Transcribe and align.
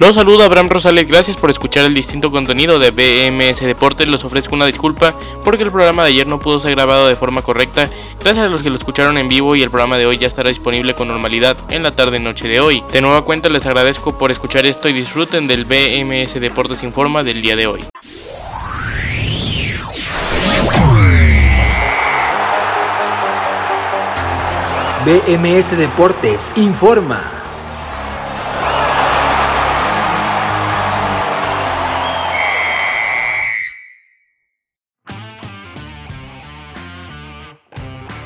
Los 0.00 0.14
saludo 0.14 0.44
Abraham 0.44 0.70
Rosales, 0.70 1.06
gracias 1.06 1.36
por 1.36 1.50
escuchar 1.50 1.84
el 1.84 1.92
distinto 1.92 2.30
contenido 2.30 2.78
de 2.78 2.90
BMS 2.90 3.60
Deportes. 3.60 4.08
Les 4.08 4.24
ofrezco 4.24 4.54
una 4.54 4.64
disculpa 4.64 5.14
porque 5.44 5.62
el 5.62 5.70
programa 5.70 6.04
de 6.04 6.08
ayer 6.08 6.26
no 6.26 6.40
pudo 6.40 6.58
ser 6.58 6.74
grabado 6.74 7.06
de 7.06 7.16
forma 7.16 7.42
correcta. 7.42 7.86
Gracias 8.18 8.46
a 8.46 8.48
los 8.48 8.62
que 8.62 8.70
lo 8.70 8.76
escucharon 8.76 9.18
en 9.18 9.28
vivo 9.28 9.56
y 9.56 9.62
el 9.62 9.68
programa 9.68 9.98
de 9.98 10.06
hoy 10.06 10.16
ya 10.16 10.26
estará 10.26 10.48
disponible 10.48 10.94
con 10.94 11.08
normalidad 11.08 11.54
en 11.68 11.82
la 11.82 11.92
tarde 11.92 12.18
noche 12.18 12.48
de 12.48 12.60
hoy. 12.60 12.82
De 12.92 13.02
nueva 13.02 13.26
cuenta 13.26 13.50
les 13.50 13.66
agradezco 13.66 14.16
por 14.16 14.30
escuchar 14.30 14.64
esto 14.64 14.88
y 14.88 14.94
disfruten 14.94 15.46
del 15.46 15.66
BMS 15.66 16.40
Deportes 16.40 16.82
Informa 16.82 17.22
del 17.22 17.42
día 17.42 17.56
de 17.56 17.66
hoy. 17.66 17.84
BMS 25.04 25.76
Deportes 25.76 26.50
informa. 26.56 27.39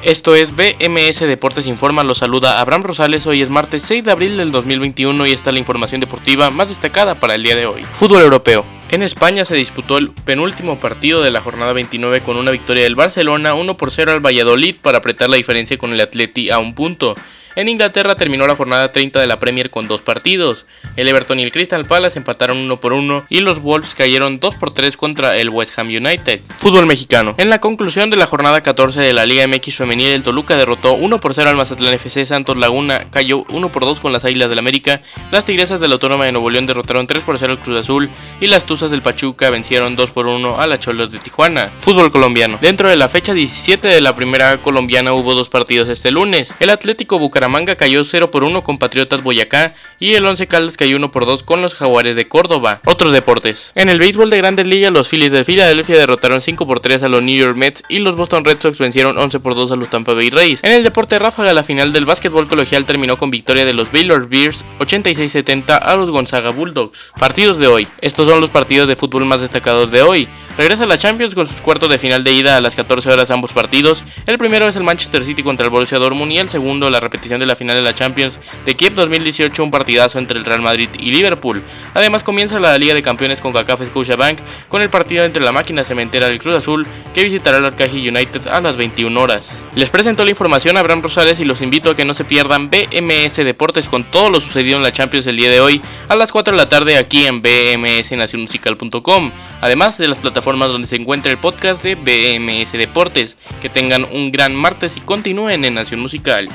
Esto 0.05 0.35
es 0.35 0.55
BMS 0.55 1.21
Deportes 1.21 1.67
Informa, 1.67 2.05
los 2.05 2.19
saluda 2.19 2.61
Abraham 2.61 2.83
Rosales, 2.83 3.27
hoy 3.27 3.41
es 3.41 3.49
martes 3.49 3.85
6 3.85 4.05
de 4.05 4.11
abril 4.11 4.37
del 4.37 4.53
2021 4.53 5.27
y 5.27 5.33
está 5.33 5.51
la 5.51 5.59
información 5.59 6.03
deportiva 6.03 6.51
más 6.51 6.69
destacada 6.69 7.15
para 7.15 7.37
el 7.37 7.43
día 7.43 7.57
de 7.57 7.65
hoy. 7.65 7.85
Fútbol 7.85 8.21
europeo. 8.21 8.67
En 8.91 9.03
España 9.03 9.47
se 9.47 9.55
disputó 9.55 9.97
el 9.97 10.11
penúltimo 10.11 10.79
partido 10.79 11.23
de 11.23 11.31
la 11.31 11.41
jornada 11.41 11.73
29 11.73 12.23
con 12.23 12.37
una 12.37 12.51
victoria 12.51 12.83
del 12.83 12.97
Barcelona 12.97 13.55
1 13.55 13.79
por 13.79 13.91
0 13.91 14.13
al 14.13 14.21
Valladolid 14.21 14.77
para 14.83 14.99
apretar 14.99 15.31
la 15.31 15.37
diferencia 15.37 15.79
con 15.79 15.95
el 15.95 16.01
Atleti 16.03 16.51
a 16.51 16.59
un 16.59 16.75
punto. 16.75 17.15
En 17.57 17.69
Inglaterra 17.69 18.17
terminó 18.17 18.49
la 18.49 18.57
jornada 18.57 18.91
30 18.91 19.21
de 19.21 19.29
la 19.29 19.39
Premier 19.39 19.71
con 19.71 19.87
dos 19.87 20.03
partidos. 20.03 20.67
El 20.97 21.07
Everton 21.07 21.39
y 21.39 21.45
el 21.45 21.53
Crystal 21.53 21.85
Palace 21.85 22.19
empataron 22.19 22.57
uno 22.57 22.81
por 22.81 22.93
uno 22.93 23.25
y 23.29 23.41
los 23.41 23.63
Wolves 23.63 23.95
cayeron 23.95 24.41
2 24.41 24.57
por 24.57 24.73
3 24.73 24.97
contra 24.97 25.37
el 25.37 25.51
West 25.51 25.79
Ham 25.79 25.87
United. 25.87 26.41
Fútbol 26.59 26.87
mexicano. 26.87 27.37
En 27.39 27.51
la 27.51 27.61
conclusión 27.61 28.11
de 28.11 28.17
la 28.17 28.27
jornada 28.27 28.61
14 28.63 29.01
de 29.01 29.13
la 29.13 29.25
Liga 29.25 29.47
MX 29.47 29.77
femenil, 29.77 30.09
el 30.09 30.25
Toluca 30.25 30.57
derrotó 30.57 30.95
1 30.95 31.21
por 31.21 31.33
0 31.33 31.51
al 31.51 31.57
Mazatlán 31.57 31.95
FC, 31.95 32.27
Santos 32.27 32.57
Laguna 32.57 33.09
cayó 33.11 33.45
1 33.51 33.71
por 33.71 33.85
2 33.85 34.01
con 34.01 34.13
las 34.13 34.25
Águilas 34.25 34.49
del 34.49 34.59
América, 34.59 35.01
las 35.31 35.45
Tigresas 35.45 35.79
de 35.79 35.87
la 35.87 35.95
Autónoma 35.95 36.25
de 36.25 36.33
Nuevo 36.33 36.51
León 36.51 36.67
derrotaron 36.67 37.07
3 37.07 37.23
por 37.23 37.39
0 37.39 37.53
al 37.53 37.61
Cruz 37.61 37.81
Azul 37.81 38.11
y 38.41 38.49
las 38.49 38.67
Tuzas 38.67 38.91
del 38.91 39.03
Pachuca 39.03 39.51
vencieron 39.51 39.95
2 39.95 40.11
por 40.11 40.27
1 40.27 40.61
a 40.61 40.67
las 40.67 40.81
Cholos 40.81 41.13
de 41.13 41.19
Tijuana. 41.21 41.73
Fútbol 41.77 42.11
colombiano. 42.11 42.59
Dentro 42.61 42.89
de 42.89 42.97
la 42.97 43.09
fecha 43.09 43.33
17 43.33 43.87
de 43.87 44.01
la 44.01 44.17
primera 44.17 44.61
colombiana 44.61 45.13
hubo 45.13 45.35
dos 45.35 45.49
partidos 45.49 45.89
este 45.89 46.11
lunes. 46.11 46.53
El 46.59 46.71
Atlético 46.71 47.21
Bucaramanga 47.21 47.44
cayó 47.77 48.05
0 48.05 48.31
por 48.31 48.45
1 48.45 48.63
con 48.63 48.79
Patriotas 48.79 49.23
Boyacá 49.23 49.75
y 49.99 50.15
el 50.15 50.25
11 50.25 50.47
Caldas 50.47 50.77
cayó 50.77 50.97
1 50.97 51.11
por 51.11 51.27
2 51.27 51.43
con 51.43 51.63
los 51.63 51.75
Jaguares 51.75 52.17
de 52.17 52.27
Córdoba. 52.27 52.81
Otros 52.87 53.13
deportes. 53.13 53.73
En 53.75 53.89
el 53.89 53.99
béisbol 53.99 54.31
de 54.31 54.39
Grandes 54.39 54.67
Ligas, 54.67 54.93
los 54.93 55.09
Phillies 55.09 55.33
de 55.33 55.45
Filadelfia 55.45 55.97
derrotaron 55.97 56.41
5 56.41 56.67
por 56.67 56.81
3 56.81 57.03
a 57.03 57.09
los 57.09 57.23
New 57.23 57.37
York 57.37 57.57
Mets 57.57 57.83
y 57.89 57.99
los 57.99 58.17
Boston 58.17 58.45
Red 58.45 58.61
Sox 58.61 58.79
vencieron 58.79 59.19
11 59.19 59.41
por 59.41 59.55
2 59.55 59.73
a 59.73 59.77
los 59.77 59.89
Tampa 59.89 60.15
Bay 60.15 60.31
Rays. 60.31 60.61
En 60.63 60.73
el 60.73 60.83
deporte 60.83 61.19
ráfaga, 61.19 61.53
la 61.55 61.63
final 61.63 61.93
del 61.93 62.07
básquetbol 62.07 62.49
colegial 62.49 62.87
terminó 62.87 63.19
con 63.19 63.31
victoria 63.31 63.65
de 63.65 63.75
los 63.75 63.93
Baylor 63.93 64.29
Bears 64.29 64.65
86-70 64.81 65.79
a 65.81 65.97
los 65.97 66.11
Gonzaga 66.11 66.51
Bulldogs. 66.51 67.13
Partidos 67.19 67.59
de 67.59 67.67
hoy. 67.67 67.87
Estos 68.01 68.29
son 68.29 68.41
los 68.41 68.51
partidos 68.51 68.89
de 68.89 68.97
fútbol 68.97 69.25
más 69.27 69.41
destacados 69.41 69.91
de 69.91 70.03
hoy. 70.03 70.29
Regresa 70.57 70.87
la 70.87 70.97
Champions 70.97 71.35
con 71.35 71.49
sus 71.49 71.61
cuartos 71.61 71.89
de 71.89 71.99
final 71.99 72.23
de 72.23 72.33
ida 72.33 72.57
a 72.57 72.61
las 72.61 72.77
14 72.77 73.11
horas 73.11 73.33
ambos 73.33 73.53
partidos. 73.53 74.05
El 74.25 74.39
primero 74.39 74.69
es 74.69 74.77
el 74.77 74.85
Manchester 74.85 75.25
City 75.25 75.43
contra 75.43 75.65
el 75.65 75.71
Borussia 75.71 75.99
Dortmund 75.99 76.31
y 76.31 76.39
el 76.39 76.49
segundo 76.49 76.91
la 76.91 77.01
repetición 77.01 77.41
de 77.41 77.47
la 77.47 77.57
final 77.57 77.75
de 77.75 77.83
la 77.83 77.93
Champions 77.93 78.39
de 78.65 78.77
Kiev 78.77 78.95
2018, 78.95 79.65
un 79.65 79.73
partidazo 79.73 80.21
entre 80.21 80.39
el 80.39 80.45
Real 80.45 80.63
Madrid 80.63 80.91
y 80.97 81.11
Liverpool. 81.11 81.61
Además 81.93 82.23
comienza 82.23 82.61
la 82.61 82.79
Liga 82.79 82.95
de 82.95 83.03
Campeones 83.03 83.41
con 83.41 83.53
CACAF 83.53 83.81
Bank 84.17 84.39
con 84.69 84.81
el 84.81 84.91
partido 84.91 85.25
entre 85.25 85.43
la 85.43 85.51
máquina 85.51 85.83
cementera 85.83 86.29
del 86.29 86.39
Cruz 86.39 86.55
Azul 86.55 86.87
que 87.13 87.25
visitará 87.25 87.57
el 87.57 87.65
Arcaji 87.65 88.09
United 88.09 88.47
a 88.47 88.61
las 88.61 88.77
21 88.77 89.21
horas. 89.21 89.59
Les 89.75 89.91
presento 89.91 90.25
la 90.25 90.31
información 90.31 90.77
a 90.77 90.81
Abraham 90.81 91.03
Rosales 91.03 91.41
y 91.41 91.45
los 91.45 91.63
invito 91.63 91.91
a 91.91 91.97
que 91.97 92.05
no 92.05 92.15
se 92.15 92.25
pierdan 92.25 92.71
BMS 92.71 93.37
Deportes 93.39 93.89
con 93.89 94.05
todo 94.05 94.31
lo 94.31 94.39
sucedido 94.39 94.77
en 94.77 94.85
la 94.85 94.93
Champions 94.93 95.27
el 95.27 95.37
día 95.37 95.51
de 95.51 95.59
hoy 95.59 95.83
a 96.09 96.15
las 96.15 96.31
4 96.31 96.55
de 96.55 96.59
la 96.59 96.69
tarde 96.69 96.97
aquí 96.97 97.27
en 97.27 97.43
bmsnacionmusical.com, 97.43 99.33
además 99.61 99.99
de 99.99 100.07
las 100.07 100.19
plataformas 100.19 100.44
formas 100.45 100.69
donde 100.69 100.87
se 100.87 100.97
encuentra 100.97 101.33
el 101.33 101.39
podcast 101.39 101.83
de 101.83 101.95
BMS 101.97 102.73
Deportes. 102.73 103.37
Que 103.61 103.69
tengan 103.69 104.05
un 104.05 104.31
gran 104.31 104.55
martes 104.55 104.97
y 104.97 105.01
continúen 105.01 105.65
en 105.65 105.75
Nación 105.75 106.01
Musical. 106.01 106.49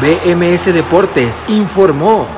BMS 0.00 0.72
Deportes 0.72 1.36
informó. 1.48 2.37